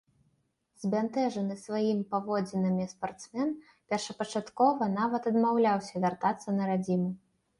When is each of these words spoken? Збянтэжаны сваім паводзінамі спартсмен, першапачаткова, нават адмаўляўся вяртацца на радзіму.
Збянтэжаны 0.83 1.55
сваім 1.65 1.99
паводзінамі 2.13 2.87
спартсмен, 2.95 3.51
першапачаткова, 3.93 4.89
нават 4.97 5.23
адмаўляўся 5.33 5.95
вяртацца 6.07 6.49
на 6.57 6.63
радзіму. 6.71 7.09